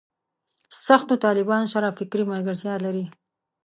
سختو 0.85 1.13
طالبانو 1.25 1.67
سره 1.73 1.95
فکري 1.97 2.23
ملګرتیا 2.33 2.73
لري. 2.85 3.05